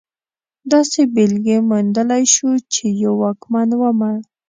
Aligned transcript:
داسې 0.71 1.01
بېلګې 1.13 1.57
موندلی 1.69 2.23
شو 2.33 2.51
چې 2.73 2.85
یو 3.03 3.13
واکمن 3.21 3.69
ومړ. 3.79 4.15